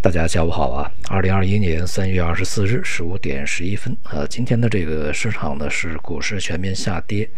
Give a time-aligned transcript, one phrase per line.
[0.00, 0.88] 大家下午好啊！
[1.08, 7.28] 二零二一年三月二十四日十五点十一分，呃，今天的这个市场呢是股市全面下跌，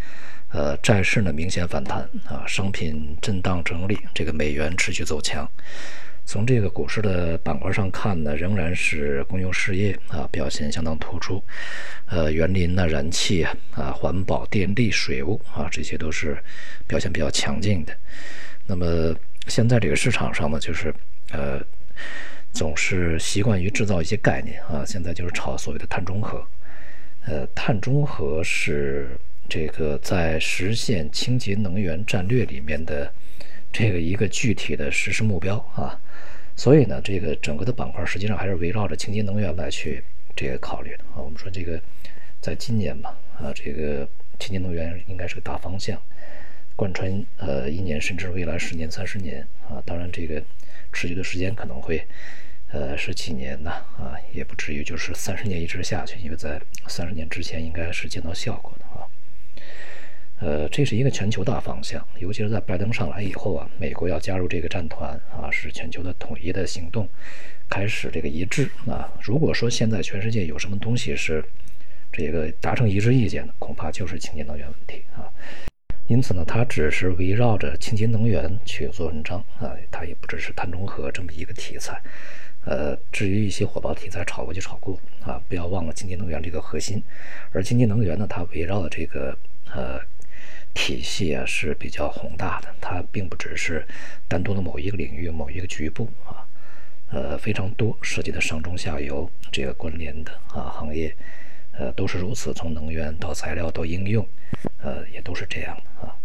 [0.49, 5.49] 呃，债市呢明显反弹啊，商品震荡整理，这个美元持续走强。
[6.23, 11.43] 从这个股市的板块上看呢，仍然是公用事业啊表现相当突出，
[12.05, 16.37] 呃，园林呢、燃气啊、啊环保、电力、水务啊，这些都是
[16.85, 17.97] 表现比较强劲的。
[18.67, 19.15] 那么
[19.47, 20.93] 现在这个市场上呢，就是
[21.31, 21.59] 呃。
[22.53, 26.45] 总是习惯于制造一些概念啊，现在就是炒所谓的碳中和。
[27.25, 33.13] 呃，碳中和是这个在实现清洁能源战略里面的
[33.71, 35.99] 这个一个具体的实施目标啊。
[36.55, 40.03] 所以呢，这个整个的板块实际上还是围绕着清洁能源来去
[40.35, 41.21] 这个考虑的啊。
[41.21, 41.79] 我们说这个
[42.39, 44.07] 在今年吧啊，这个
[44.39, 45.99] 清洁能源应该是个大方向，
[46.75, 49.81] 贯穿呃一年甚至未来十年、三十年啊。
[49.85, 50.41] 当然，这个
[50.91, 52.05] 持续的时间可能会。
[52.73, 56.57] 呃，十几年呢，啊，也不至于就是三十年一直下去，因为在
[56.87, 59.03] 三十年之前应该是见到效果的啊。
[60.39, 67.09] 呃，这是一个全球大方向，尤其是在拜登上来以后啊，美国要加入这个战团啊，是全球的统一的行动，
[67.69, 69.11] 开始这个一致啊。
[69.21, 71.43] 如果说现在全世界有什么东西是
[72.09, 75.27] 这个达成一致意见的，恐怕就是清洁能源问题啊。
[76.11, 82.01] 因此呢，它只是围绕着清洁能源去做文章啊，它也不只是碳中和这么一个题材。
[82.65, 87.01] 呃，至于一些火爆题材，炒过就炒过啊，不要忘了清洁能源这个核心。
[87.53, 89.37] 而清洁能源呢，它围绕的这个
[89.73, 90.01] 呃
[90.73, 93.87] 体系啊是比较宏大的，它并不只是
[94.27, 96.43] 单独的某一个领域、某一个局部啊，
[97.09, 101.15] 呃，非常多涉及的上中下游这个关联的啊行业，
[101.71, 104.27] 呃，都是如此，从能源到材料到应用，
[104.81, 106.15] 呃，也都是这样的啊。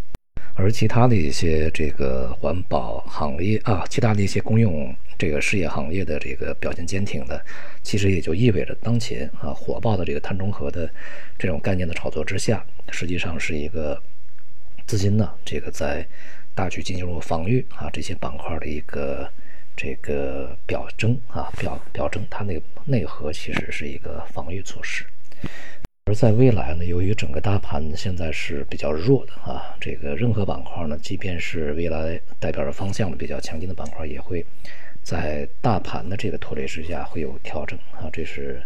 [0.55, 7.45] 而其他的一些这个环保行业啊，其他的一些公用这个事业行业的这个表现坚挺的，
[7.83, 10.91] 其实也就意味着当前啊火爆的这个碳中和的
[11.39, 14.03] 这种概念的炒作之下，实际上是一个
[14.87, 16.07] 资金呢这个在
[16.55, 19.31] 大举进入防御啊这些板块的一个
[19.77, 25.05] 这个表征啊表表征，它那个内核其实是一个防御措施。
[26.09, 34.47] 而在未来呢，由于整个大盘现在是比较弱的啊，这个任何板块呢，即便是未来代表着方向的比较强劲的板块，也会
[35.03, 38.63] 在大盘的这个拖累之下会有调整啊，这是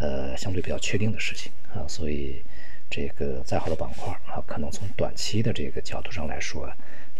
[0.00, 2.42] 呃相对比较确定的事情啊，所以
[2.90, 6.68] 这个再好的板块啊，可能从短期的这个角度上来说，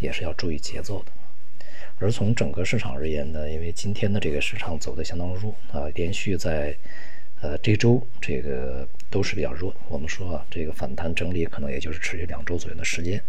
[0.01, 1.13] 也是要注意节奏的。
[2.01, 6.77] 而从整个市场而言呢，因为今天的这个市场走的相当弱啊，连续在。
[7.45, 9.75] 呃，这周这个都是比较弱。
[9.91, 13.23] 我们说啊，这个反弹整理可能也就是持续两周左右的时间。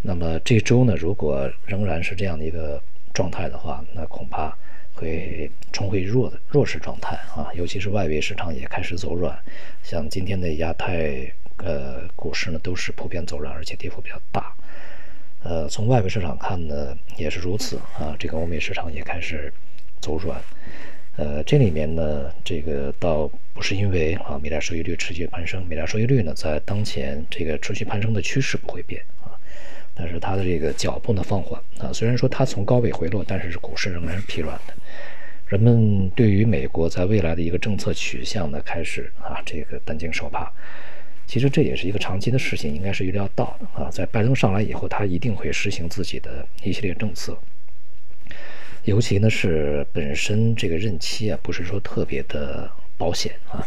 [0.00, 2.82] 那么这周呢，如果仍然是这样的一个
[3.12, 4.56] 状态的话，那恐怕
[4.94, 7.52] 会重回弱的弱势状态啊。
[7.54, 9.38] 尤其是外围市场也开始走软，
[9.82, 14.54] 像今天的亚太呃股市呢，都是普遍走软，而且跌幅比较大。
[15.42, 18.16] 呃，从外围市场看呢，也是如此啊。
[18.18, 19.52] 这个欧美市场也开始
[20.00, 20.40] 走软。
[21.16, 29.30] 呃，这里面呢，这个倒不是因为啊，美债收益率持续攀升，美债收益率呢在当前这个持续攀升的趋势不会变啊，
[29.94, 34.74] 但是它的这个脚步呢放缓啊，虽然说它从高位回落，但是股市仍然是疲软的。
[35.46, 40.50] 人们对于美国在未来的一个政策取向呢，开始啊这个担惊受怕。
[41.26, 47.38] 其实这也是一个长期的事情，应该是预料到的啊，在拜登上来以后，他一定会实行自己的一系列政策。
[48.84, 53.64] 尤其呢是本身这个任期啊，不是说特别的保险啊，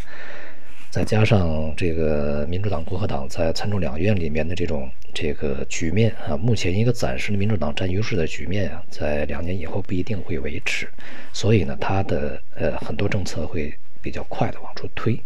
[0.90, 10.88] 再加上这个民主党、共和党在参众两院里面的这种这个局面啊，目前一个暂时的民主党占优势的局面啊，在两年以后不一定会维持，
[11.32, 15.20] 所以呢，它的呃很多政策会比较快的往出推，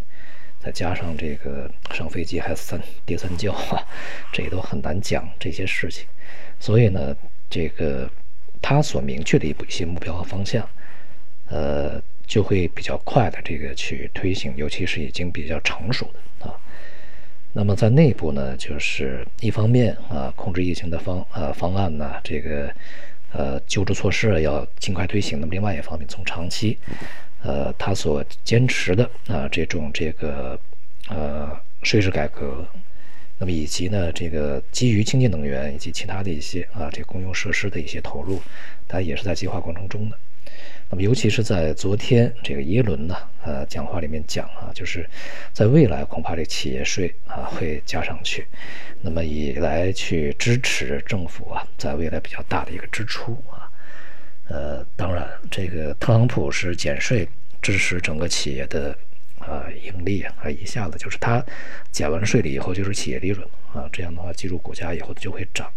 [0.58, 3.86] 再加上这个上飞机还三 跌三跤啊，
[4.32, 6.06] 这也都很难讲这些事情，
[6.58, 7.14] 所以呢，
[7.50, 8.10] 这个。
[8.72, 10.66] 他所明确的一一些目标和方向，
[11.48, 16.56] 呃，就会比较快的这个去推行，尤其是已经比较成熟的啊。
[17.52, 22.72] 那么在内部呢，就是一方面啊，控制疫情的方呃方案呢，这个
[23.32, 25.38] 呃救助措施要尽快推行。
[25.38, 26.78] 那么另外一方面，从长期，
[27.42, 30.58] 呃，他所坚持的啊这种这个
[31.10, 31.50] 呃
[31.82, 32.66] 税制改革。
[33.42, 38.40] 那么以及呢，这个基于清洁能源以及其他的一些啊，这公用设施的一些投入，
[38.86, 40.16] 它也是在计划过程中的。
[40.88, 45.04] 那么尤其是在昨天这个耶伦呢，呃，讲话里面讲啊，就是
[45.52, 48.46] 在未来恐怕这企业税啊会加上去，
[49.00, 53.66] 那么以来去支持政府啊，在未来比较大的一个支出啊。
[54.46, 57.28] 呃，当然，这个特朗普是减税
[57.60, 58.96] 支持整个企业的
[59.46, 61.44] 啊盈利啊，一下子就是他
[61.90, 65.70] 减完税了以后就是企业利润啊，这样的话，记住股价以后就会涨。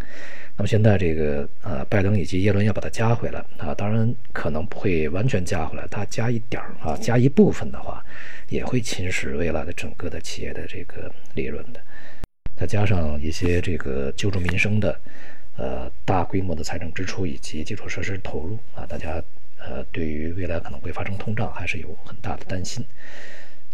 [0.58, 8.02] 那么现在这个呃，拜登以及耶伦要把它加回来啊，当然可能不会完全加回来，它加一点儿啊，加一部分的话，
[8.48, 11.82] 也会侵蚀未来的整个的企业的这个利润的。
[12.56, 14.98] 再加上一些这个救助民生的
[15.58, 19.22] 呃大规模的财政支出以及基础设施投入啊，大家
[19.60, 22.86] 呃对于未来可能会发生通胀还是有很大的担心。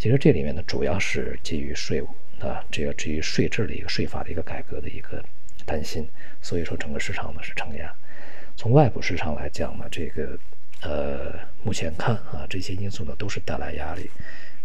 [0.01, 2.07] 其实这里面呢，主要是基于税务
[2.39, 5.23] 啊，这个基于税制的一个税法的一个改革的一个。
[5.63, 6.09] 担心，
[6.41, 7.93] 所以说整个市场呢是承压。
[8.57, 10.35] 从外部市场来讲呢，这个
[10.81, 14.09] 呃，目前看啊，这些因素呢都是带来压力。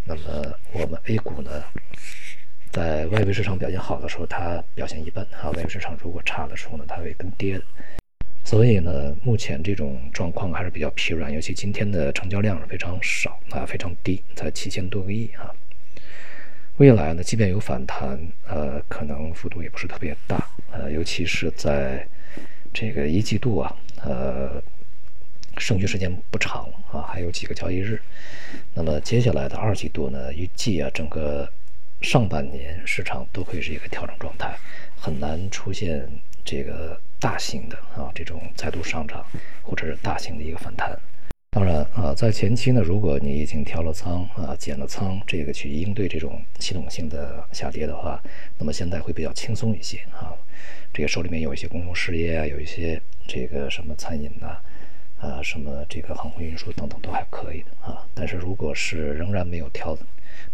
[0.06, 1.62] 那么我们 A 股呢，
[2.70, 7.64] 在外围市场表现好的时候，它表现一般啊；外围市场如果差的时候呢，它会跟跌的。
[8.46, 15.50] 所以呢，目前这种状况还是比较疲软，尤其今天的成交量是非常少啊，非常低，才七千多个亿啊。
[16.76, 18.16] 未来呢，即便有反弹，
[18.46, 22.06] 呃，可能幅度也不是特别大，呃，尤其是在
[22.72, 24.62] 这个一季度啊，呃，
[25.58, 28.00] 剩余时间不长啊，还有几个交易日。
[28.72, 31.50] 那么接下来的二季度呢，预计啊，整个
[32.00, 34.56] 上半年市场都会是一个调整状态，
[34.96, 36.08] 很难出现
[36.44, 39.24] 这个大型的啊这种再度上涨，
[39.62, 40.98] 或者是大型的一个反弹。
[41.50, 48.22] 当然啊，在前期呢，如果你已经调了仓啊，减了仓，这个去应对这种系统性的下跌的话，
[48.58, 50.36] 那么现在会比较轻松一些啊。
[50.92, 54.58] 这个手里面有一些公用事业啊，有一些这个什么餐饮呐，
[55.18, 58.06] 啊什么这个航空运输等等都还可以的啊。
[58.14, 59.96] 但是如果是仍然没有调，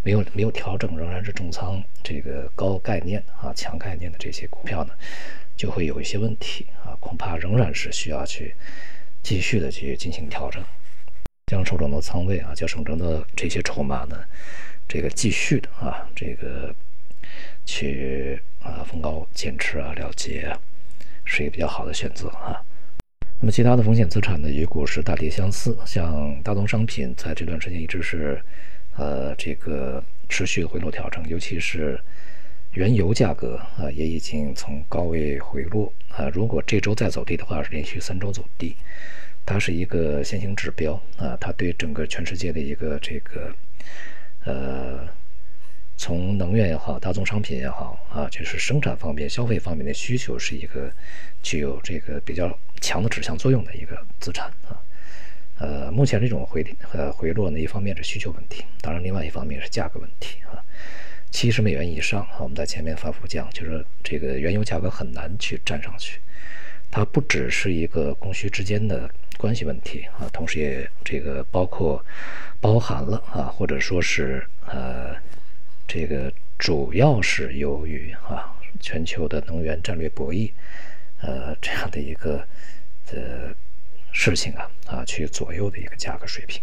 [0.01, 4.93] 没有没有调整，仍然是重仓这个高概念啊、强概念的这些股票呢，
[5.55, 8.55] 就会有一些问题啊，恐怕仍然是需要去
[9.21, 10.63] 继续的去进行调整。
[11.47, 14.17] 将手中的仓位啊，将手中的这些筹码呢，
[14.87, 16.73] 这个继续的啊，这个
[17.65, 20.57] 去啊逢高减持啊了结啊，
[21.25, 22.63] 是一个比较好的选择啊。
[23.43, 28.41] 那么其他的风险资产呢，与股市大体相似，像大宗商品在这段时间一直是
[28.95, 31.99] 呃这个持续回落调整，尤其是
[32.71, 38.77] 原油价格啊也已经从高位回落啊，如果这周再走低的话，是连续三周走低。
[39.45, 43.53] 它是一个先行指标啊，它对整个全世界的一个这个，
[44.45, 45.05] 呃，
[45.95, 50.91] 从能源也好，大宗商品也好啊，就是生产方面、消费方面的需求是一个
[51.41, 54.75] 具有这个比较强的指向作用的一个资产啊。
[55.59, 60.59] 呃，目前这种回呃回落呢，一方面是需求问题，当然另外一方面是价格问题啊。
[61.31, 66.19] 七十美元以上啊，我们在前面反复讲，就是这个原油价格很难去站上去，
[66.91, 69.09] 它不只是一个供需之间的。
[69.35, 72.05] 关系问题啊，同时也这个包括
[72.61, 75.13] 包含了啊，或者说是呃，
[75.93, 80.51] 这个主要是由于啊全球的能源战略博弈，
[81.21, 82.43] 呃这样的一个
[83.11, 83.53] 呃
[84.11, 86.59] 事情啊啊去左右的一个价格水平，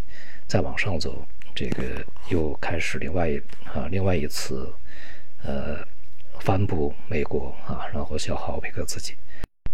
[0.48, 1.24] 再往上走，
[1.54, 3.40] 这个又开始另外一
[3.72, 4.74] 啊另外一次
[5.44, 5.78] 呃
[6.40, 9.14] 反哺美国啊，然后消耗美国自己。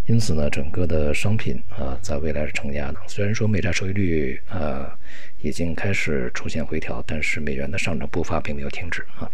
[0.06, 2.98] 因此呢，整个的商品啊，在未来是承压的。
[3.08, 4.96] 虽然说美债收益率啊
[5.40, 9.28] 已经开始出现回调，但是美元的上涨步伐并没有停止啊。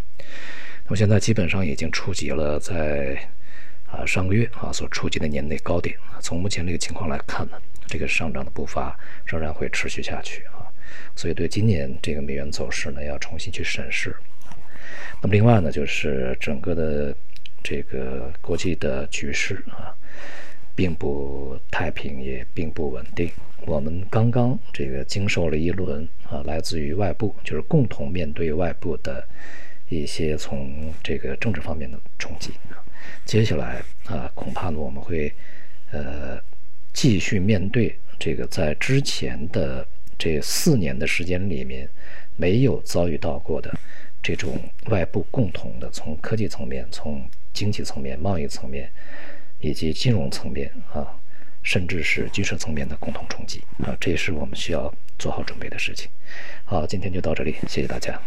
[0.85, 3.19] 那么现在基本上已经触及了在
[3.87, 5.95] 啊上个月啊所触及的年内高点。
[6.21, 10.65] 从目前这个情况来看呢，这个上涨的步伐仍然会持续下去啊。
[11.15, 14.17] 所以对今年这个美元走势呢，要重新去审视。
[15.21, 17.15] 那么另外呢，就是整个的
[17.63, 19.93] 这个国际的局势啊。
[20.83, 23.31] 并不太平，也并不稳定。
[23.67, 29.25] 我们刚刚这个经受了一轮啊，来自于外部，就是共同面对外部的
[29.89, 32.51] 一些从这个政治方面的冲击。
[33.25, 35.33] 接下来啊，恐怕呢我们会
[35.93, 36.37] 呃
[36.93, 39.87] 继续面对这个在之前的
[40.19, 41.89] 这四年的时间里面
[42.35, 43.73] 没有遭遇到过的
[44.21, 48.91] 这种外部共同的从科技层面、从经济层面、贸易层面。
[49.63, 51.07] 以及金融层面啊，
[51.63, 56.11] 甚至是军事层面的共同冲击啊，这也是我们需要做好准备的事情。
[56.65, 58.21] 好，今天就到这里，谢谢大家。